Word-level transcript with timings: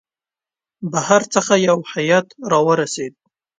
بهر 0.91 1.21
څخه 1.33 1.53
یو 1.67 1.77
هیئات 1.93 2.27
را 2.51 2.59
ورسېد. 2.67 3.13